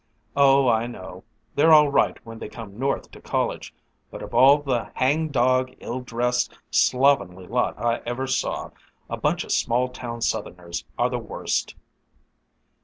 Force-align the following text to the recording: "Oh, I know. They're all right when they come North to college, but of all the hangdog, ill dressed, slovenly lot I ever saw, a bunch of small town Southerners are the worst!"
"Oh, 0.35 0.67
I 0.67 0.87
know. 0.87 1.25
They're 1.53 1.71
all 1.71 1.89
right 1.89 2.17
when 2.25 2.39
they 2.39 2.49
come 2.49 2.79
North 2.79 3.11
to 3.11 3.21
college, 3.21 3.71
but 4.09 4.23
of 4.23 4.33
all 4.33 4.57
the 4.63 4.89
hangdog, 4.95 5.75
ill 5.79 5.99
dressed, 5.99 6.57
slovenly 6.71 7.45
lot 7.45 7.77
I 7.77 7.97
ever 8.03 8.25
saw, 8.25 8.71
a 9.11 9.17
bunch 9.17 9.43
of 9.43 9.51
small 9.51 9.89
town 9.89 10.21
Southerners 10.23 10.85
are 10.97 11.11
the 11.11 11.19
worst!" 11.19 11.75